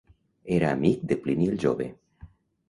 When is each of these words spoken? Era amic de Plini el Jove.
Era 0.55 0.71
amic 0.77 1.03
de 1.11 1.19
Plini 1.27 1.51
el 1.53 1.61
Jove. 1.65 1.89